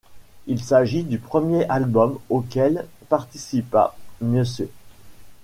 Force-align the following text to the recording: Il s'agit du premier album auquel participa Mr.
Il 0.47 0.63
s'agit 0.63 1.03
du 1.03 1.19
premier 1.19 1.63
album 1.69 2.17
auquel 2.31 2.87
participa 3.07 3.95
Mr. 4.19 4.65